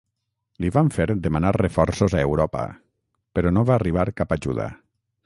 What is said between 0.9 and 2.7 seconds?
fer demanar reforços a Europa,